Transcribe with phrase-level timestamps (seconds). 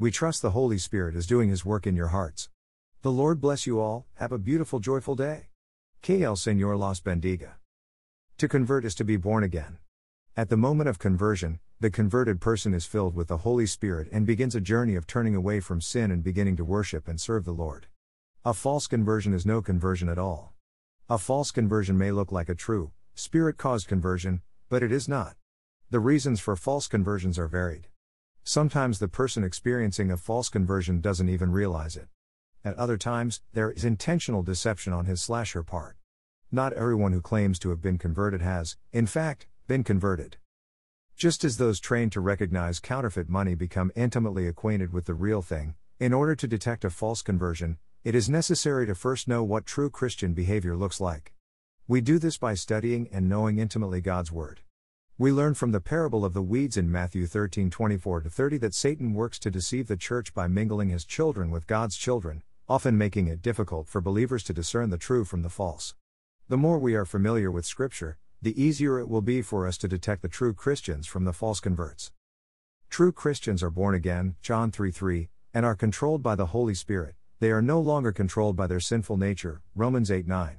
[0.00, 2.48] we trust the Holy Spirit is doing His work in your hearts.
[3.02, 5.48] The Lord bless you all, have a beautiful, joyful day.
[6.04, 7.54] KL Señor los bendiga.
[8.36, 9.78] To convert is to be born again.
[10.36, 14.24] At the moment of conversion, the converted person is filled with the Holy Spirit and
[14.24, 17.50] begins a journey of turning away from sin and beginning to worship and serve the
[17.50, 17.88] Lord.
[18.44, 20.54] A false conversion is no conversion at all.
[21.10, 25.34] A false conversion may look like a true, spirit caused conversion, but it is not.
[25.90, 27.88] The reasons for false conversions are varied.
[28.48, 32.08] Sometimes the person experiencing a false conversion doesn't even realize it.
[32.64, 35.98] At other times, there is intentional deception on his slash her part.
[36.50, 40.38] Not everyone who claims to have been converted has, in fact, been converted.
[41.14, 45.74] Just as those trained to recognize counterfeit money become intimately acquainted with the real thing,
[46.00, 49.90] in order to detect a false conversion, it is necessary to first know what true
[49.90, 51.34] Christian behavior looks like.
[51.86, 54.62] We do this by studying and knowing intimately God's Word.
[55.20, 59.14] We learn from the parable of the weeds in Matthew 13 24 30 that Satan
[59.14, 63.42] works to deceive the church by mingling his children with God's children, often making it
[63.42, 65.96] difficult for believers to discern the true from the false.
[66.46, 69.88] The more we are familiar with Scripture, the easier it will be for us to
[69.88, 72.12] detect the true Christians from the false converts.
[72.88, 77.16] True Christians are born again, John 3 3, and are controlled by the Holy Spirit,
[77.40, 80.58] they are no longer controlled by their sinful nature, Romans 8 9.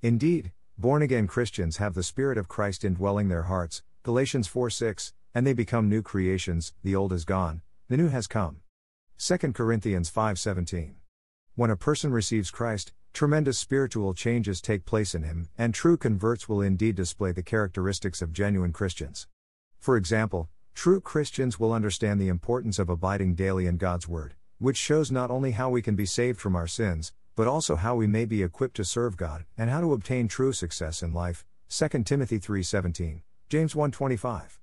[0.00, 5.12] Indeed, born again Christians have the Spirit of Christ indwelling their hearts, Galatians 4 6,
[5.34, 8.62] and they become new creations, the old is gone, the new has come.
[9.18, 10.94] 2 Corinthians 5 17.
[11.54, 16.48] When a person receives Christ, tremendous spiritual changes take place in him, and true converts
[16.48, 19.26] will indeed display the characteristics of genuine Christians.
[19.78, 24.78] For example, true Christians will understand the importance of abiding daily in God's Word, which
[24.78, 28.06] shows not only how we can be saved from our sins, but also how we
[28.06, 31.44] may be equipped to serve God and how to obtain true success in life.
[31.68, 33.20] 2 Timothy 3:17.
[33.50, 34.60] James 1:25.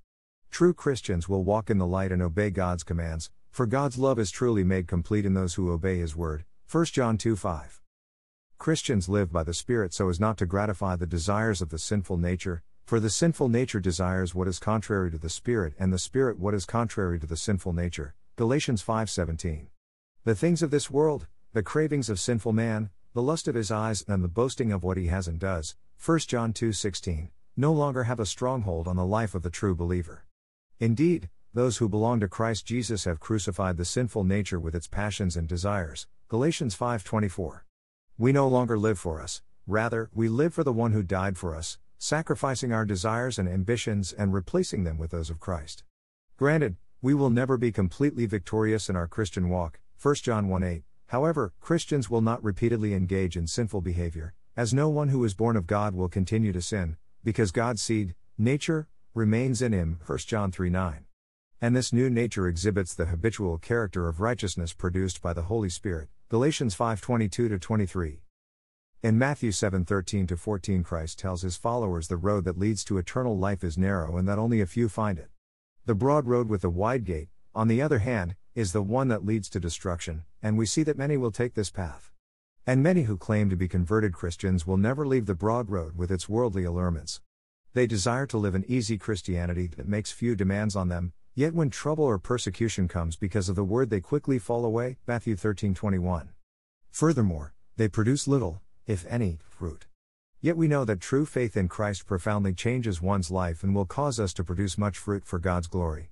[0.50, 4.30] True Christians will walk in the light and obey God's commands, for God's love is
[4.30, 6.46] truly made complete in those who obey his word.
[6.66, 7.82] 1 John 2:5.
[8.56, 12.16] Christians live by the Spirit so as not to gratify the desires of the sinful
[12.16, 16.38] nature, for the sinful nature desires what is contrary to the Spirit and the Spirit
[16.38, 18.14] what is contrary to the sinful nature.
[18.36, 19.68] Galatians 5:17.
[20.24, 24.02] The things of this world, the cravings of sinful man, the lust of his eyes
[24.08, 25.76] and the boasting of what he has and does.
[25.98, 30.24] 1 John 2:16 no longer have a stronghold on the life of the true believer.
[30.78, 35.36] Indeed, those who belong to Christ Jesus have crucified the sinful nature with its passions
[35.36, 36.06] and desires.
[36.28, 37.64] Galatians 5:24.
[38.16, 41.56] We no longer live for us, rather, we live for the one who died for
[41.56, 45.82] us, sacrificing our desires and ambitions and replacing them with those of Christ.
[46.36, 50.84] Granted, we will never be completely victorious in our Christian walk, 1 John 1:8.
[51.06, 55.56] However, Christians will not repeatedly engage in sinful behavior, as no one who is born
[55.56, 60.52] of God will continue to sin, because God's seed, nature, remains in him, 1 John
[60.52, 61.04] 3 9.
[61.60, 66.08] And this new nature exhibits the habitual character of righteousness produced by the Holy Spirit,
[66.28, 68.22] Galatians 5 22 23.
[69.02, 73.36] In Matthew 7 13 14, Christ tells his followers the road that leads to eternal
[73.36, 75.30] life is narrow and that only a few find it.
[75.86, 79.24] The broad road with the wide gate, on the other hand, is the one that
[79.24, 82.12] leads to destruction, and we see that many will take this path.
[82.68, 86.10] And many who claim to be converted Christians will never leave the broad road with
[86.10, 87.22] its worldly allurements.
[87.72, 91.70] They desire to live an easy Christianity that makes few demands on them, yet when
[91.70, 94.98] trouble or persecution comes because of the word they quickly fall away.
[95.06, 96.28] Matthew 13:21.
[96.90, 99.86] Furthermore, they produce little, if any, fruit.
[100.42, 104.20] Yet we know that true faith in Christ profoundly changes one's life and will cause
[104.20, 106.10] us to produce much fruit for God's glory.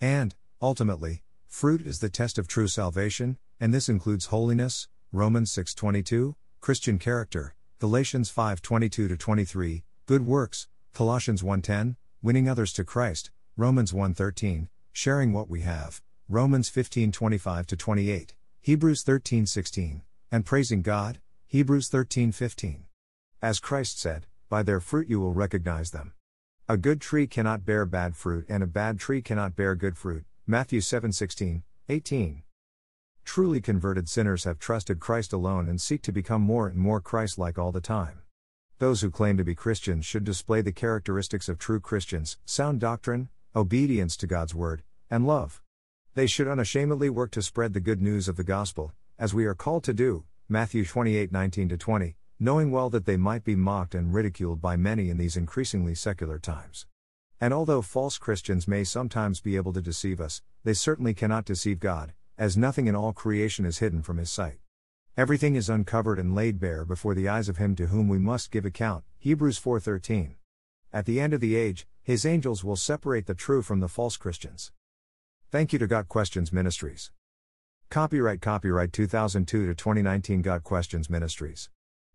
[0.00, 6.36] And, ultimately, fruit is the test of true salvation, and this includes holiness, Romans 6:22,
[6.62, 14.70] Christian character, Galatians 5:22 23, good works, Colossians 1:10, winning others to Christ, Romans 1:13,
[14.90, 16.00] sharing what we have,
[16.30, 20.00] Romans 15:25 28, Hebrews 13:16,
[20.30, 22.86] and praising God, Hebrews 13:15.
[23.42, 26.14] As Christ said, by their fruit you will recognize them.
[26.70, 30.24] A good tree cannot bear bad fruit and a bad tree cannot bear good fruit.
[30.46, 32.44] Matthew 7:16, 18.
[33.24, 37.38] Truly converted sinners have trusted Christ alone and seek to become more and more Christ
[37.38, 38.18] like all the time.
[38.78, 43.28] Those who claim to be Christians should display the characteristics of true Christians sound doctrine,
[43.54, 45.62] obedience to God's word, and love.
[46.14, 49.54] They should unashamedly work to spread the good news of the gospel, as we are
[49.54, 54.12] called to do, Matthew 28 19 20, knowing well that they might be mocked and
[54.12, 56.86] ridiculed by many in these increasingly secular times.
[57.40, 61.80] And although false Christians may sometimes be able to deceive us, they certainly cannot deceive
[61.80, 64.58] God, as nothing in all creation is hidden from His sight.
[65.16, 68.50] Everything is uncovered and laid bare before the eyes of him to whom we must
[68.50, 69.04] give account.
[69.20, 70.34] Hebrews 4:13.
[70.92, 74.16] At the end of the age, his angels will separate the true from the false
[74.16, 74.72] Christians.
[75.52, 77.12] Thank you to Got Questions Ministries.
[77.90, 81.70] Copyright Copyright 2002 to 2019 Got Questions Ministries.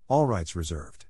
[0.10, 1.06] All rights reserved.